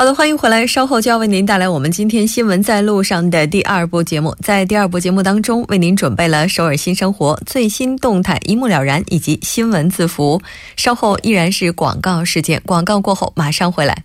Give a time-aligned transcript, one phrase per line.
[0.00, 0.66] 好的，欢迎回来。
[0.66, 4.34] 稍后就要为您带来我们今天新闻在路上的第二部节目。
[4.40, 10.40] 在第二部节目当中，为您准备了首尔新生活最新动态一目了然，以及新闻字符。
[10.74, 14.04] 稍后依然是广告事件，广告过后马上回来。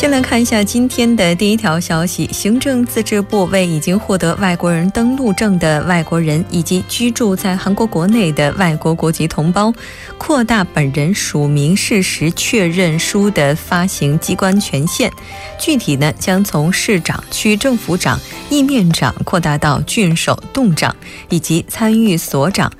[0.00, 9.70] 先来看一下今天的第一条消息：行政自治部为已经获得外国人登陆证的外国人以及居住在韩国国内的外国国籍同胞，
[10.16, 15.12] 扩大本人署名事实确认书的发行机关权限。
[15.58, 18.18] 具体呢，将从市长、区政府长、
[18.50, 20.94] 意面长扩大到郡守、洞长
[21.28, 22.70] 以及参与所长。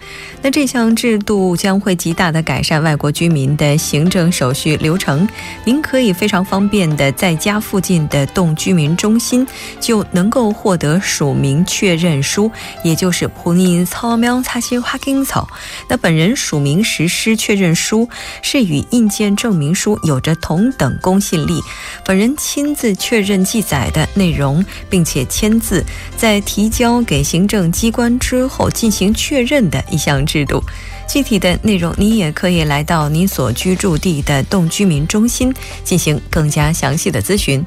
[0.43, 5.27] 那这项制度将会极大的改善外国居民的行政手续流程。
[5.65, 9.47] 您可以非常方便的在家附近的动居民中心
[9.79, 12.51] 就能够获得署名确认书，
[12.83, 15.49] 也就是普尼草苗擦新花根草。
[15.89, 18.09] 那本人署名实施确认书
[18.43, 21.61] 是与印鉴证明书有着同等公信力，
[22.05, 25.85] 本人亲自确认记载的内容，并且签字，
[26.17, 30.25] 在提交给行政机关之后进行确认的一项。
[30.25, 30.63] 制度，
[31.09, 37.65] 具体的内容你也可以来到你所居住地的动居民中心进行更加详细的咨询。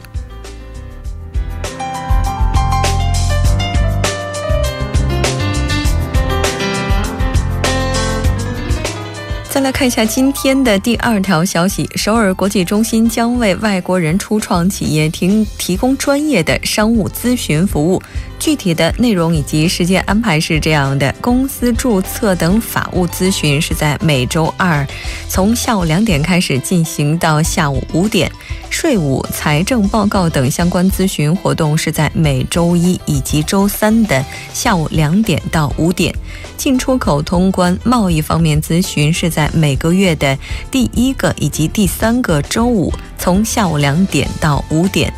[9.54, 18.02] 再来看一下今天的第二条消息：首尔国际中心将为外国人初创企业提提供专业的商务咨询服务。
[18.40, 24.84] 具体的内容以及时间安排是这样的：公司注册等法务咨询是在每周二
[25.30, 28.28] 从下午两点开始进行到下午五点；
[28.74, 36.12] 税务、财政报告等相关咨询活动是在每周一以及周三的下午两点到五点；
[36.58, 40.36] 进出口通关、贸易方面咨询是在每个月的
[40.72, 45.14] 第一个以及第三个周五，从下午两点到五点。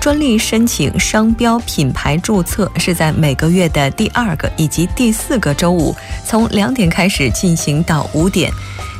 [0.00, 8.52] 专利申请、商标品牌注册是在每个月的第二个以及第四个周五，从两点开始进行到五点。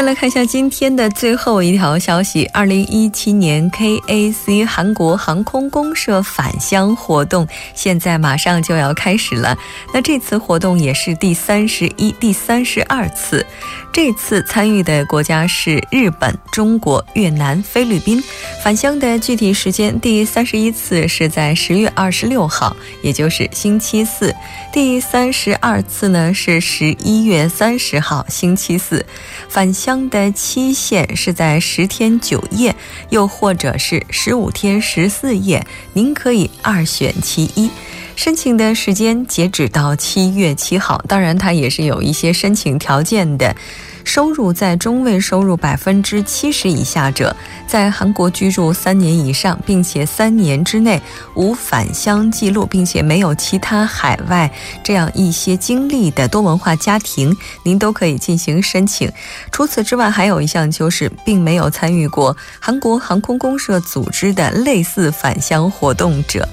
[0.02, 9.56] 再来看一下今天的最后一条消息：二零一七年 KAC 韩国航空公社返乡活动现在马上就要开始了。
[9.94, 13.46] 那这次活动也是第三十一、第三十二次。
[13.94, 18.24] 这次参与的国家是日本、中国、越南、菲律宾。
[18.64, 24.32] 返乡的具体时间，第三十一次是在十月二十六号，也就是星期四；
[24.74, 29.06] 第三十二次呢是十一月三十号，星期四。
[29.50, 32.76] 返乡的期限是在十天九夜，
[33.10, 37.70] 又或者是十五天十四夜，您可以二选其一。
[38.16, 43.56] 申请的时间截止到七月七号，当然它也是有一些申请条件的。
[44.04, 47.36] 收入在中位收入百分之七十以下者，
[47.68, 51.02] 在韩国居住三年以上，并且三年之内
[51.36, 54.52] 无返乡记录，并且没有其他海外
[54.84, 59.12] 这样一些经历的多文化家庭，您都可以进行申请。
[59.52, 66.48] 除此之外，还有一项就是，并没有参与过韩国航空公社组织的类似返乡活动者。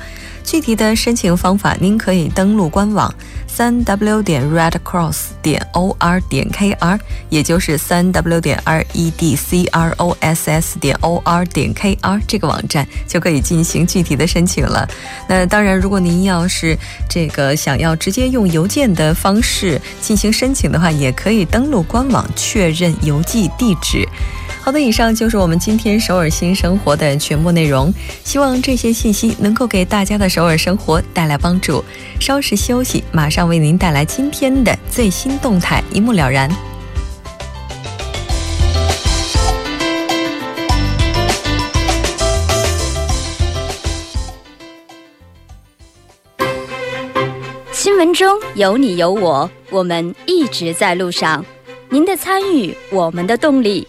[0.49, 3.15] 具体的申请方法，您可以登录官网
[3.47, 6.99] 三 w 点 redcross 点 o r 点 k r，
[7.29, 11.99] 也就是三 w 点 r e d c r o s s 点 o r 点 k
[12.01, 14.89] r 这个网站就可以进行具体的申请了。
[15.29, 16.75] 那当然，如果您要是
[17.11, 24.09] 这个想要直接用邮件的方式进行申请的话，也可以登录官网确认邮寄地址。
[24.69, 27.91] 好的，以上就是我们今天首尔新生活的全部内容。
[28.23, 31.83] 希望这些信息能够给大家的首尔生活带来帮助。
[32.21, 36.51] 稍事休息，马上为您带来今天的最新动态，一目了然。
[47.73, 51.43] 新闻中有你有我，我们一直在路上。
[51.89, 53.89] 您的参与，我们的动力。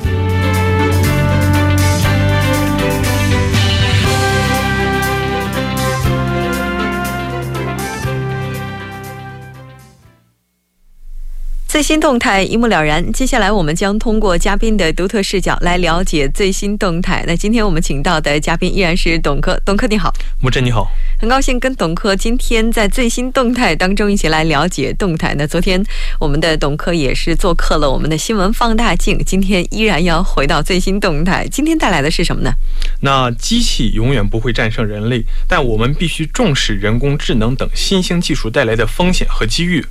[11.71, 13.13] 最新动态一目了然。
[13.13, 17.23] 接下来，我们将通过嘉宾的独特视角来了解最新动态。
[17.25, 20.85] 那今天我们请到的嘉宾依然是董科，董科你好，木真你好，
[21.17, 25.33] 很高兴跟董科今天在最新动态当中一起来了解动态。
[25.37, 25.81] 那昨天
[26.19, 31.47] 我们的董科也是做客了我们的新闻放大镜，今天依然要回到最新动态。
[31.49, 32.51] 今天带来的是什么呢？
[32.99, 39.85] 那机器永远不会战胜人类，但我们必须重视人工智能等新兴技术带来的风险和机遇。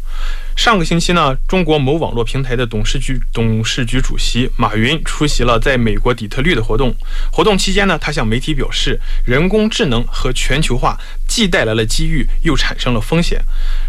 [0.61, 6.95] 上个星期呢，中国某网络平台的董事局董事局主席马云出席了在美国底特律的活动。
[7.33, 13.43] 活动期间呢，他向媒体表示，人工智能和全球化既带来了机遇，又产生了风险，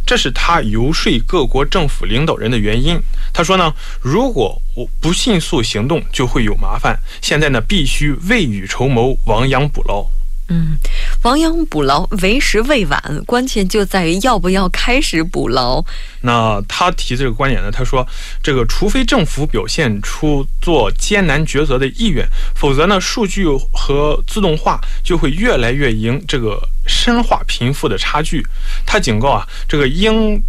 [0.05, 2.97] 这是他游说各国政府领导人的原因。
[3.33, 6.97] 他说呢，如果我不迅速行动，就会有麻烦。
[7.21, 10.05] 现在呢，必须未雨绸缪，亡羊补牢。
[10.53, 10.77] 嗯，
[11.21, 15.81] 亡羊补牢为时未晚，关键就在于要不要开始补牢。
[16.23, 17.71] 那他提这个观点呢？
[17.71, 18.05] 他说，
[18.43, 28.45] 这个除非政府表现出做艰难抉择的意愿，否则呢，数据和自动化就会越来越赢，这个深化贫富的差距。
[28.85, 30.43] 他警告啊，这个因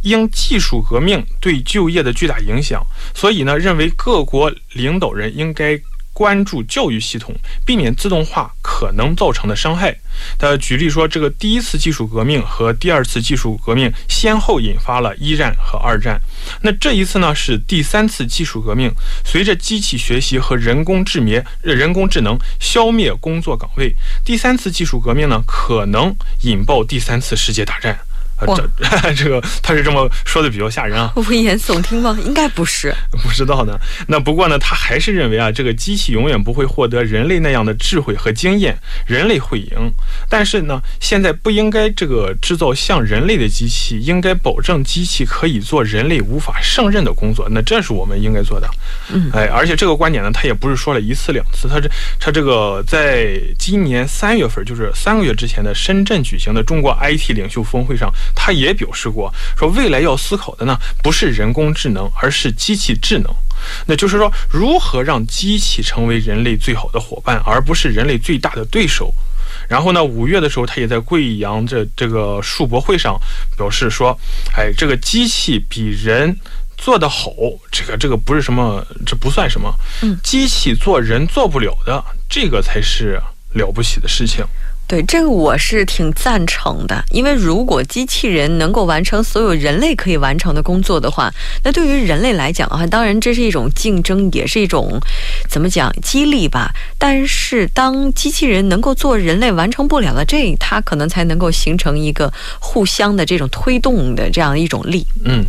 [0.00, 2.82] 因技术革命对就业的巨大影响，
[3.14, 5.78] 所以呢，认为各国领导人应该。
[6.14, 7.34] 关注教育系统，
[7.66, 9.94] 避免自动化可能造成的伤害。
[10.38, 16.18] 他举例说，这个第一次技术革命和第二次技术革命先后引发了一战和二战。
[16.62, 18.90] 那这一次呢，是第三次技术革命。
[19.24, 23.94] 随着机器学习和人工智灭人工智能消灭工作岗位，
[24.24, 27.98] 第三次技术革命呢，可能引爆第三次世界大战。
[28.40, 28.68] 这
[29.14, 31.12] 这个他是这么说的，比较吓人啊！
[31.28, 32.16] 危言耸听吗？
[32.24, 33.78] 应该不是， 不知道呢。
[34.08, 38.76] 那不过呢，他还是认为啊，这个机器永远不会获得人类那样的智慧和经验，
[39.06, 39.92] 人类会赢。
[40.28, 47.48] 但是呢，现在不应该这个制造像人类的机器，应该保证机器可以做人类无法胜任的工作。
[47.50, 48.68] 那这是我们应该做的。
[49.10, 51.88] 嗯，哎，而且这个观点呢，他也不是说了一次两次，他这
[52.18, 58.12] 他这个在今年三月份，就是三个月之前的深圳举行的中国 IT 领袖峰会上。
[58.34, 63.34] 他也表示过，说未来要思考的呢，不是人工智能，而是机器智能。
[63.86, 69.12] 那就是说，如何让机器成为人类最好的伙伴，而不是人类最大的对手。
[69.68, 73.18] 然后呢，五月的时候，他也在贵阳这这个数博会上
[73.56, 74.18] 表示说，
[74.54, 76.36] 哎，这个机器比人
[76.76, 77.30] 做得好，
[77.70, 79.72] 这个这个不是什么，这不算什么。
[80.02, 83.18] 嗯，机器做人做不了的，这个才是
[83.54, 84.44] 了不起的事情。
[84.86, 95.00] 对这个我是挺赞成的，因为如果机器人能够完成所有人类可以完成的工作的话，那对于人类来讲啊，当然这是一种竞争，也是一种
[95.48, 96.70] 怎么讲激励吧。
[96.98, 105.06] 但是当机器人能够做人类完成不了的这，它可能才能够形成一个互相的这种推动的这样一种力。
[105.24, 105.44] 嗯。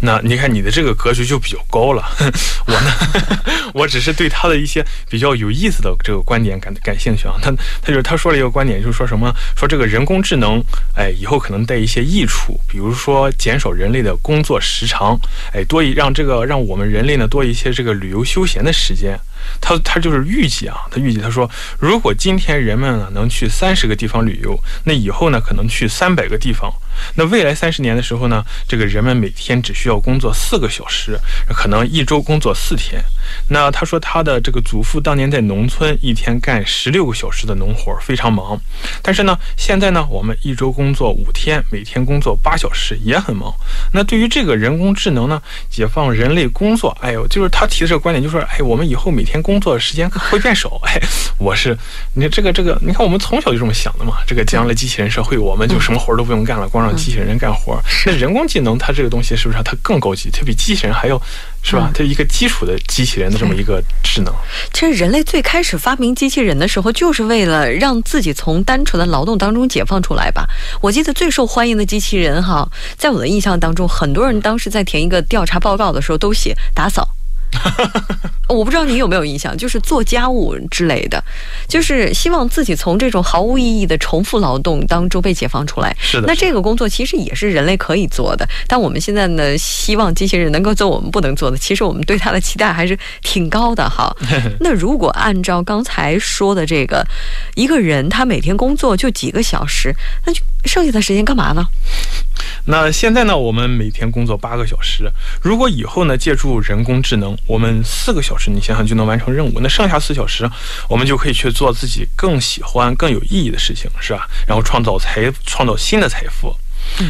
[0.00, 2.02] 那你看你的这个格局就比较高了，
[2.66, 2.92] 我呢，
[3.74, 7.34] 我只是对他的一些比较有意思的这个观点感感兴趣啊。
[7.42, 7.50] 他
[7.82, 10.62] 他就是他说了一个观点，就是说什么说这个人工智能，
[10.94, 15.18] 哎，以后可能带一些益处，比如说减少人类的工作时长，
[15.52, 19.18] 哎，多一让这个让我们人类呢多一些这个旅游休闲的时间。
[19.60, 26.72] 他他就是预计啊，他预计他说，如果今天人们呢能去三十个地方旅游，那以后呢可能去三百个地方。
[27.14, 31.18] 那未来三十年的时候呢，这个人们每天只需要工作四个小时，
[31.54, 33.02] 可能一周工作四天。
[33.48, 38.60] 那他说他的这个祖父当年在农村一天干十六个小时的农活，非常忙。
[39.02, 43.52] 但是呢，现在呢，我们一周工作五天，每天工作八小时，也很忙。
[43.92, 50.80] 那对于这个人工智能呢，解放人类工作，哎呦，就是他提的这个观点，就说，哎，我们以后每天工作的时间会变少。
[50.84, 51.00] 哎，
[51.38, 51.76] 我是，
[52.14, 54.18] 你看这个这个，你看我们从小就这么想的嘛。
[54.26, 57.80] 这个将来机器人社会，我们就什么活都不用干了，光让机器人干活。
[58.04, 60.30] 那人工智能，它这个东西是不是它更高级？
[60.30, 61.20] 它比机器人还要。
[61.62, 61.90] 是吧？
[61.92, 64.32] 它一个基础的机器人的这么一个智能。
[64.72, 70.46] 其实人类最开始发明机器人的时候，就是为了让自己从单纯的劳动当中解放出来吧。
[70.80, 77.06] 我记得最受欢迎的机器人哈，在我的印象当中，很多人当时在填一个调查报告的时候都写打扫。
[78.48, 81.22] 我不知道你有没有印象，就是做家务之类的，
[81.68, 85.94] 就是希望自己从这种毫无意义的重复劳动当中被解放出来。
[86.00, 91.58] 是的，那这个工作其实也是人类可以做的，但我们现在呢，希望机器人能够做我们不能做的。
[91.58, 94.14] 其实我们对它的期待还是挺高的哈。
[94.60, 97.06] 那如果按照刚才说的这个，
[97.54, 101.66] 一个人他每天工作就几个小时，那就剩下的时间干嘛呢？
[102.64, 105.10] 那现在呢，我们每天工作八个小时。
[105.42, 109.58] 如果以后呢，借助人工智能，我们四个小时，你想想就能完成任务。
[109.60, 110.48] 那剩下四小时，
[110.88, 114.28] 我们就可以去做自己更喜欢、更有意义的事情，是吧？
[114.46, 116.54] 然后创造财，创造新的财富。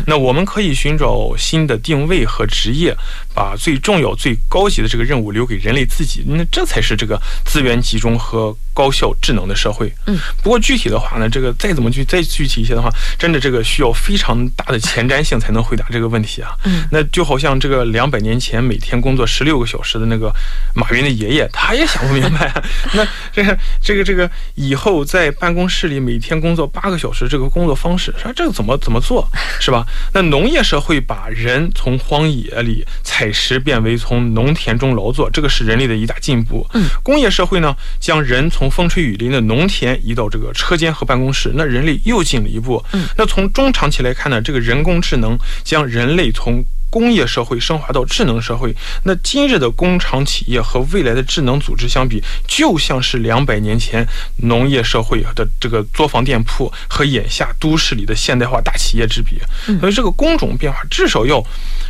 [0.06, 2.94] 那我们可以寻找新的定位和职业，
[3.34, 6.22] 把最重要、最高级的这个任务留给人类自己。
[6.26, 9.92] 那这才是这个资源集中和高效智能的社会。
[10.06, 16.50] 嗯，不过具体的话呢，这个再怎么去再具体一些的话，真的这个需要非常大的前瞻性才能回答这个问题啊。
[16.64, 20.32] 嗯，那就好像这个两百年前每天工作十六个小时的那个
[20.74, 22.52] 马云的爷爷，他也想不明白。
[22.94, 29.28] 那这个这个这个以后在办公室里每天工作八个小时这个工作方式，说这个怎么怎么做？
[29.68, 29.86] 是吧？
[30.14, 36.66] 那农业社会把人从荒野里采食变为从农田中劳作，这个是人类的一大进步。
[36.72, 42.82] 嗯，工业社会呢，将人从风吹雨淋的农田移到这个车间和办公室，那人类又进了一步。
[42.94, 54.06] 嗯，那从中长期来看呢，这个人工智能将人类从工业社会升华到智能社会，那今日的工厂企业和未来的智能组织相比，就像是两百年前
[54.38, 59.40] 农业社会的这个作坊店铺和眼下都市里的现代化大企业之比。
[59.80, 61.42] 所以这个工种变化至少要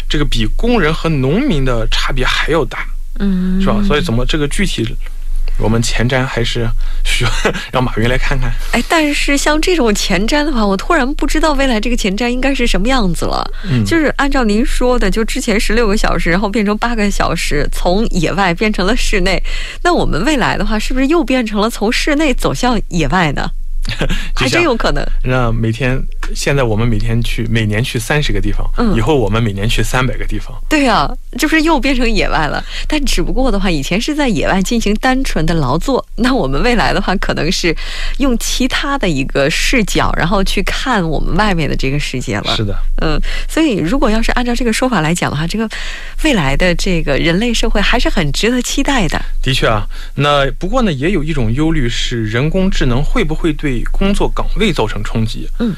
[0.08, 2.86] 这个比工人和农民的差别还要大，
[3.18, 3.82] 嗯，是吧？
[3.86, 4.84] 所以怎么这个具体？
[5.58, 6.68] 我们前瞻还是
[7.04, 7.30] 需要
[7.72, 8.52] 让马云来看看。
[8.72, 13.44] 哎，但是像这种前瞻的话，我突然不知道未来这个前瞻应该是什么样子了。
[13.68, 19.42] 嗯，就是按照您说的，就之前十六个小时，然后变成八个小时，从野外变成了室内。
[19.82, 23.50] 那我们未来的话，是不是又变成了从室内走向野外呢？
[24.36, 25.02] 还真有可能。
[25.24, 25.98] 那每天，
[26.34, 30.56] 现在我们每天去，每年去三十个地方，嗯以后我们每年去三百个地方。
[30.68, 32.64] 对啊，这不是又变成野外了？
[32.86, 37.74] 但只不过的话，以前是在野外进行单纯的劳作，那我们未来的话，可能是
[38.18, 42.56] 用其他的一个视角，然后去看我们外面的这个世界了。
[42.56, 45.68] 是的，嗯，所以如果要是按照这个说法来讲的话，这个
[46.24, 49.20] 未来的这个人类社会还是很值得期待的。
[49.42, 49.86] 的确啊。
[50.16, 55.48] 那不过呢，也有一种忧虑是，人工智能会不会对工作岗位造成冲击？
[55.58, 55.74] 嗯。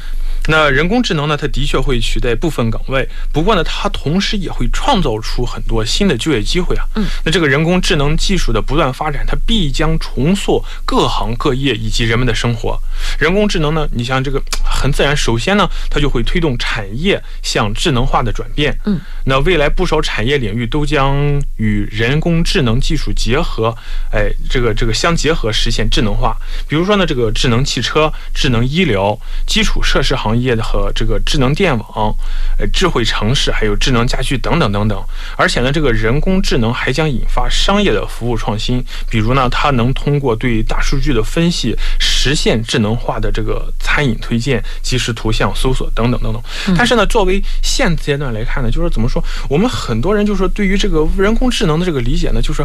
[0.46, 1.36] 那人工智能呢？
[1.36, 6.84] 它的确会取代部分岗位，不过呢，它同时也会创造出很多新的就业机会啊。
[6.96, 12.78] 嗯，那这个人工智能技术的不断发展，它必将重塑各行各业以及人们的生活。
[13.18, 18.76] 人工智能呢，你像这个很自然，首先呢，它就会推动产业向智能化的转变。
[18.86, 21.16] 嗯，那未来不少产业领域都将
[21.56, 23.74] 与人工智能技术结合，
[24.10, 26.36] 哎，这个这个相结合，实现智能化。
[26.66, 32.14] 比如说呢，这个智能汽车、智能医疗、基础设施行业的和这个智能电网、
[32.58, 35.02] 呃智慧城市，还有智能家居等等等等。
[35.36, 46.42] 而且呢，这个人工智能还将引发商业的服务创新，比如呢，它能通过对大数据的分析，实现智能化的这个餐饮推荐、即时图像搜索等等等等。
[46.76, 52.64] 但是呢，作为现阶段来看呢，就是怎么说，我们很多人就是说对于这个人工智能的这个理解呢，就是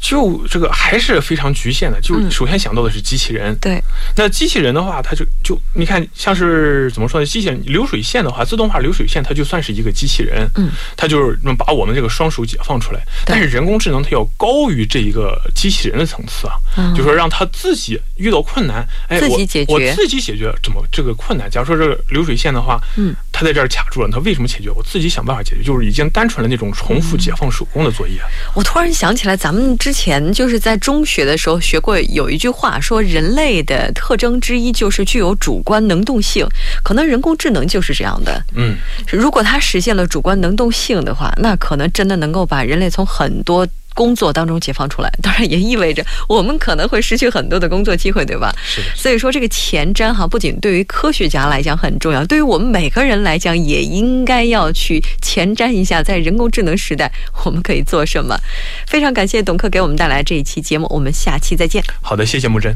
[0.00, 2.00] 就这个还是非常局限的。
[2.00, 3.82] 就嗯首先想到的是机器人，对，
[4.16, 7.26] 那机器人的话，它就就你看，像是怎么说呢？
[7.26, 13.00] 机器人流水线的话，自动化流水线它就算是一个机器人，嗯，它就是能把我们这个双手解放出来。
[13.24, 21.50] 但是人工智能它要高于这一个机器人的层次啊，嗯就说让它自己遇到困难，哎，自己我解决我自己解决怎么这个困难？
[21.50, 24.70] 假如说这个流水线的话，嗯，它在这儿卡住了，他为什么解决？
[24.70, 28.14] 我自己想办法解决，就是已经单纯的那种重复解放手工的作业。
[28.54, 36.48] 我突然想起来，咱们之前就是在中学的时候学过有一句话，说人类的特征之一就是具有主观能动性，
[36.82, 38.42] 可能人工智能就是这样的。
[38.54, 38.74] 嗯，
[39.12, 45.10] 如果它实现了主观能动性的话，那可能真的能够把人类从很多工作当中解放出来。
[45.22, 48.54] 当然，也意味着我们可能会失去很多的工作机会，对吧？
[48.62, 48.86] 是的。
[48.94, 57.10] 所以说，这个前瞻哈，不仅对于科学家来讲很重要，对于我们每个人来讲，也应该要去前瞻一下，在人工智能时代，
[57.44, 58.38] 我们可以做什么。
[58.86, 61.82] 非常感谢董克给我们带来这一期节目，我们下期再见。
[62.02, 62.74] 好的，谢谢木真。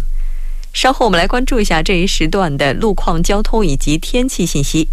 [0.72, 4.88] 稍后我们来关注一下这一时段的路况、交通以及天气信息。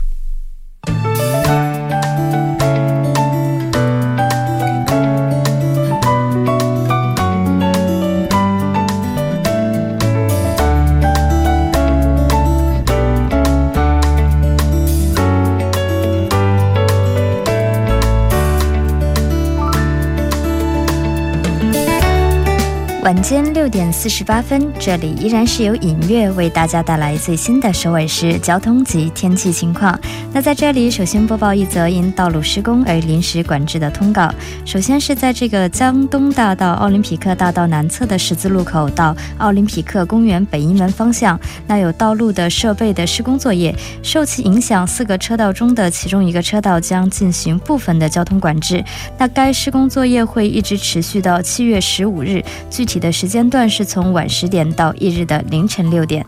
[23.08, 29.98] 晚间六点四十八分，这里依然是由尹月为大家带来最新的首尔市交通及天气情况。
[30.34, 34.30] 那在这里，首先播报一则因道路施工而临时管制的通告。
[34.66, 43.74] 首先是在这个江东大道奥林匹克大道南侧的十字路口到奥林匹克公园北一门方向，那有道路的设备的施工作业，
[44.04, 48.84] 受其影响，四个车道中的其中一个车道将进行部分的交通管制。
[49.18, 56.26] 那该施工作业会一直持续到七月十五日，具体的时间段是从晚十点到翌日的凌晨六点。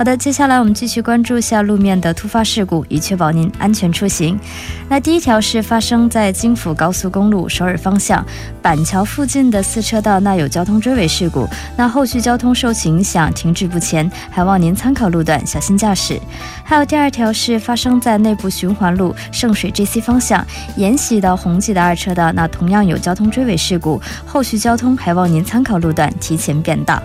[0.00, 4.40] 好的，接下来我们继续关注一下路面的突发事故，以确保您安全出行。
[4.88, 8.24] 那第一条是发生在京釜高速公路首尔方向
[8.62, 16.18] 板桥附近的四车道，那有交通追尾事故，那后续交通受其影响停滞不前，还望您参考路段小心驾驶。
[16.64, 20.42] 还有第二条是发生在内部循环路圣水 JC 方向
[20.76, 27.02] 延禧到宏济的二车道，那同样有交通追尾事故，后续交通还望您参考路段提前变道。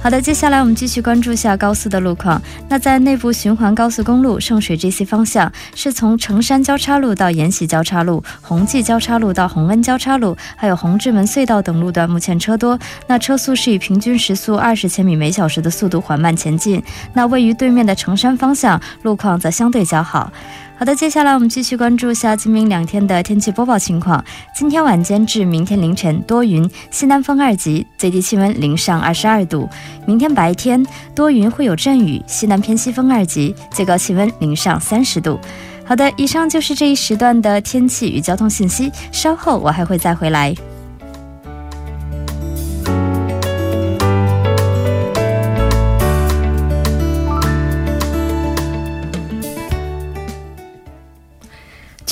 [0.00, 2.37] 好的，接下来我们继续关注一下高速的路况。
[2.68, 12.78] 那在内部循环高速公路圣水 G C 方向，是从城山交叉路到延禧交叉路、宏济交叉路到洪恩交叉路，还有红志门隧道等路段，目前车多。
[13.06, 16.82] 那车速是以平均时速二十千米每小时的速度缓慢前进。
[17.14, 20.32] 那位于对面的城山方向，路况则相对较好。
[20.78, 24.24] 好的，接下来我们继续关注下今明两天的天气播报情况。
[24.54, 29.68] 今天晚间至明天凌晨多云，西南风二级，最低气温零上二十二度。
[30.06, 30.86] 明天白天
[31.16, 35.40] 多云，会有阵雨，西南偏西风二级，最高气温零上三十度。
[35.84, 40.54] 好的，以上就是这一时段的天气与交通信息，稍后我还会再回来。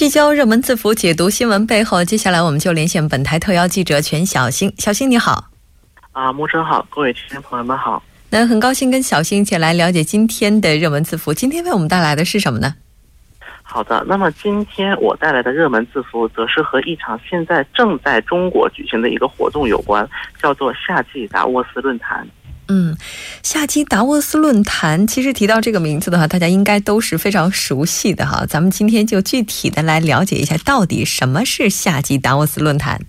[0.07, 2.05] 聚焦热门字符，解读新闻背后。
[2.05, 4.73] 接下来，我们就连线本台特邀记者全小星。
[4.79, 5.51] 小星你好，
[6.13, 8.01] 啊，木生好，各位听众朋友们好。
[8.31, 11.35] 那很高兴跟小星一起来了解今天的热门字符。
[11.35, 12.73] 今天为我们带来的是什么呢？
[13.65, 20.09] 好的，那么今天我带来的热门字符，则是和一场现在正在中国举行的一个活动有关，
[20.41, 22.25] 叫做夏季达沃斯论坛。
[22.69, 22.97] 嗯，
[23.43, 28.45] 夏季达沃斯论坛，其实提到这个名字的话，大家应该都是非常熟悉的哈。
[28.47, 33.01] 咱们今天就具体的来了解一下，到底什么是夏季达沃斯论坛。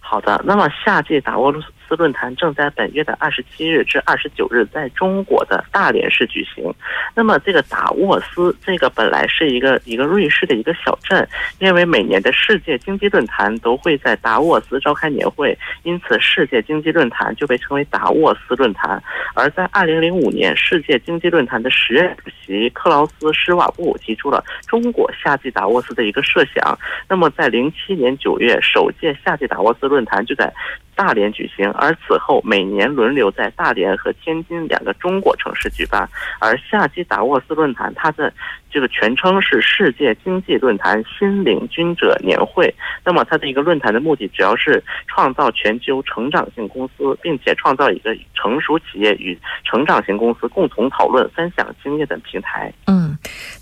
[0.00, 1.58] 好的，那么夏季达沃斯
[1.94, 6.72] 论坛正在本月的二十七日至二十九日在中国的大连市举行。
[7.14, 11.26] 那么这个达沃斯，这个本来是一个一个瑞士的一个小镇，
[11.58, 19.02] 因为每年的世界经济论坛都会在达沃斯召开年会，因此世界经济论坛就被称为达沃斯论坛。
[19.34, 26.78] 而在二零零五年，世界经济论坛的时任主席克劳斯施瓦布提出了中国夏季达沃斯的一个设想。
[27.08, 30.52] 那么在零七年九月，首届夏季达沃斯论坛就在
[30.94, 36.08] 大连举行，而此后每年轮流在大连和天津两个中国城市举办。
[36.38, 38.32] 而夏季达沃斯论坛，它的
[38.70, 42.72] 这个全称是世界经济论坛新领军者年会。
[43.04, 52.72] 那么它的一个论坛的目的，主要是创造全球成长性公司，并且创造一个成熟企业与成长型公司共同讨论、分享经验的平台。
[52.86, 53.03] 嗯，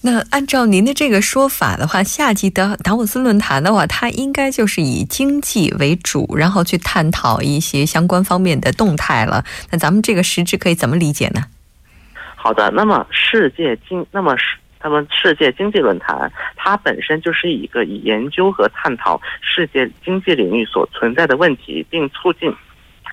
[0.04, 9.44] 那按照您的这个说法的话，夏季的达沃斯论坛的话，它应该就是以经济为主，然后去探讨一些相关方面的动态了。
[9.70, 11.44] 那咱们这个实质可以怎么理解呢？
[12.34, 22.52] 好的，那么世界经，那么是他们世界经济论坛，它本身就是一个以研究和探讨世界经济领域所存在的问题，并促进。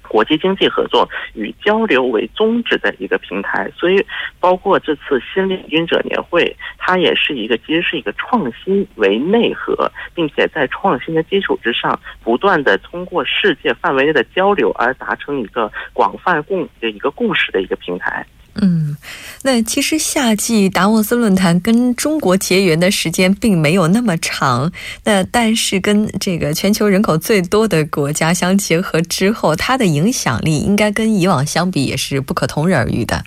[0.09, 4.05] 国际经济合作与交流为宗旨的一个平台，所以
[4.39, 18.25] 包括这次新领军者年会，它也是一个其实是一个创新为内核，并且在创新的基础之上，不断的通过世界范围内的交流而达成一个广泛共的一个共识的一个平台。
[18.61, 18.97] 嗯，
[19.43, 24.71] 那其实夏季达沃斯论坛跟中国结缘的时间并没有那么长，
[25.05, 33.23] 那但是跟这个全球人口最多的国家相结合之后，它的影响力应该跟以往相比也是不可同日而语的。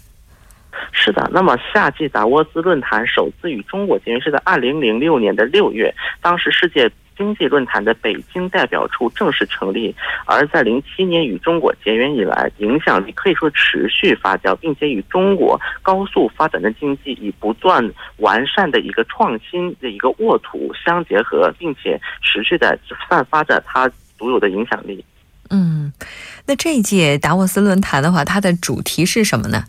[0.92, 6.90] 是的，那么夏季达沃斯论坛首次与中国结缘是在二零零六年的六月，当时世界。
[7.16, 9.94] 经济论坛的北京代表处正式成立，
[10.26, 25.04] 而在零七年与中国结缘以来，影响力可以说持续发酵，并且与中国高速发展的经济以不断完善的一个创新的一个沃土相结合，并且持续的散发着它独有的影响力。
[25.50, 25.92] 嗯，
[26.46, 29.64] 那这一届达沃斯论坛的话，它的主题是什么呢？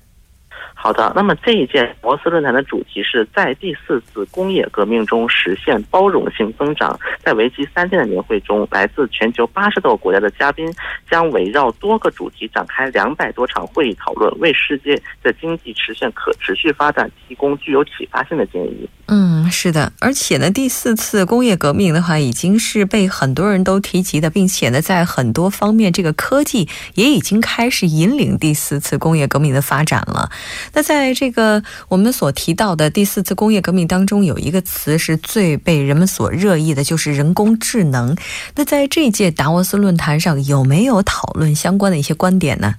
[0.83, 6.99] 好的，那么这一届摩斯论坛的主题是在第四次工业革命中实现包容性增长。
[7.23, 10.69] 在为期三天的年会中，来自全球八十多个国家的嘉宾
[11.09, 18.89] 将围绕多个主题展开两百多场会议讨论，为世界的经济实现可持续发展提供具有启发性的建议。
[19.07, 30.29] 嗯，是的，而且呢，第四次工业革命的话，已经是被很多人都提及的，并且呢，在很多方面，这个科技也已经开始引领第四次工业革命的发展了。
[30.73, 38.17] 那在这个我们所提到的第四次工业革命当中，有一个词是最被人们所热议的，就是人工智能。
[38.55, 42.75] 那在这届达沃斯论坛上，有没有讨论相关的一些观点呢？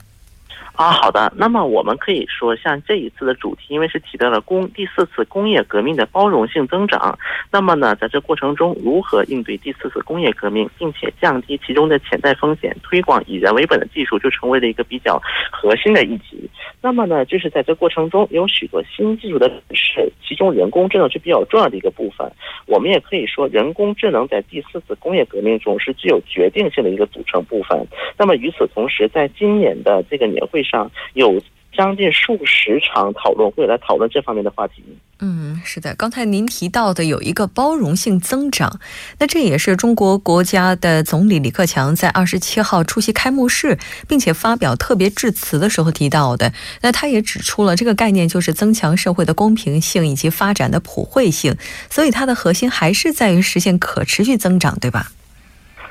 [0.75, 1.33] 啊，好的。
[1.37, 7.17] 那么我们可以说，像这一次的主题，因为是提到了工第四次工业革命的包容性增长，
[7.49, 15.17] 那么呢，在这过程中如何应对第四次工业革命，并且降低其中的潜在风险，推广以人为本的技术，就成为了一个比较
[15.53, 16.51] 核心的议题。
[16.81, 22.29] 那么呢，就是在这过程中有许多新技术的是其中人工智能是比较重要的一个部分。
[22.67, 27.87] 我们也可以说，人工智能在第四次工业革命中是具有决定性的一个组成部分。
[28.19, 31.41] 那么与此同时，在今年的这个年会上有
[31.77, 34.83] 将近数十场讨论会来讨论这方面的话题。
[35.21, 38.81] 嗯，是的，刚才您提到的有一个包容性增长，
[39.19, 46.53] 那这也是中国国家的总理李克强在二十七号出席开幕式并且发表特别致辞的时候提到的。
[46.83, 51.57] 那他也指出了这个概念就是增强社会的公平性以及发展的普惠性，
[51.89, 55.13] 所以它的核心还是在于实现可持续增长，对吧？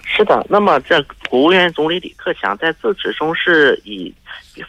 [0.06, 4.14] 是的，那么这国务院总理李克强在致辞中是以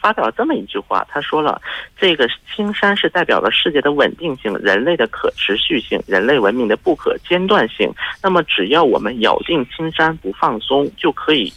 [0.01, 1.61] 发表了这么一句话，他说了
[1.99, 7.93] ：“这个青山是代表了世界的稳定性、人类的可持续性、人类文明的不可间断性。
[8.23, 11.53] 那么，只要我们咬定青山不放松，就可以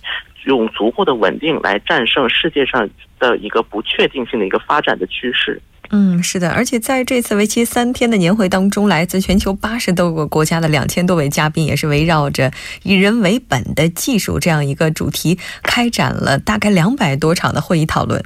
[0.46, 12.52] 用足够的稳定来战胜世界上的一个不确定性的一个发展的趋势。”嗯，是的，而且在这次为期三天的年会当中，来自全球八十多个国家的两千多位嘉宾，也是围绕着
[12.84, 18.24] 以人为本的技术这样一个主题，开展了大概两百多场的会议讨论。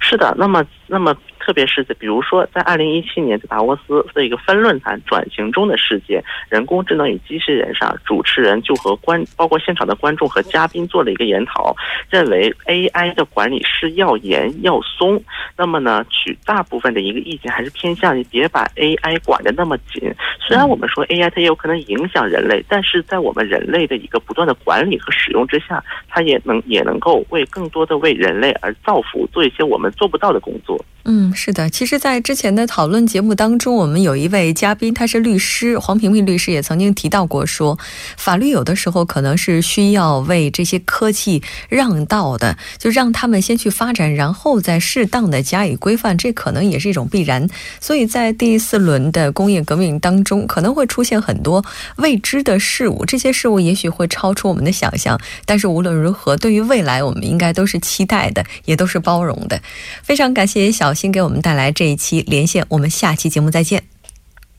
[0.00, 1.16] 是的，那么，那么。
[1.46, 11.72] 特别是在比如说，在二零一七年在达沃斯的一个分论坛“转型中的世界：人工智能与机器人”上，主持人就和观包括现场的观众和嘉宾做了一个研讨，
[12.10, 15.22] 认为 AI 的管理是要严要松。
[15.56, 20.12] 那么呢，取大部分的一个意见还是偏向于别把 AI 管得那么紧。
[20.40, 30.76] 虽然我们说 AI 它也有可能影响人类，但是在我们人类的一个不断的管理和使用之下，它也能也能够为更多的为人类而造福，做一些我们做不到的工作。
[31.08, 31.70] 嗯，是的。
[31.70, 37.78] 其实，在之前的讨论节目当中，我们有一位嘉宾，他是律师黄平平律师，也曾经提到过，说
[38.16, 47.48] 法律有的时候可能是需要为这些科技让道的，就让他们先去发展，然后再适当的加以规范，这可能也是一种必然。
[47.80, 51.64] 所以在第四轮的工业革命当中，可能会出现很多
[51.98, 55.16] 未知的事物，这些事物也许会超出我们的想象。
[55.44, 59.62] 但是无论如何，对于未来，我们应该都是期待的，也都是包容的。
[60.02, 60.95] 非常感谢小。
[60.96, 63.84] 新给我们带来这一期连线，我们下期节目再见。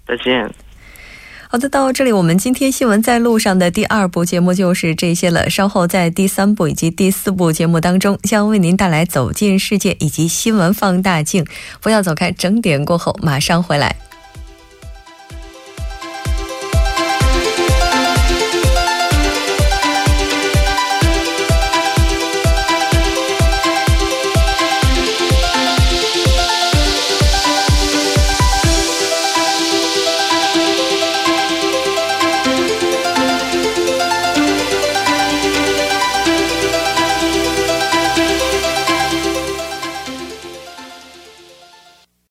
[0.07, 0.49] 再见。
[1.49, 5.49] 好的，到这里我们今天新闻在路上的第二部节目就是这些了。
[5.49, 11.45] 稍后在第三部以及第四部节目当中，将为您带来走进世界以及新闻放大镜。
[11.81, 13.95] 不要走开，整点过后马上回来。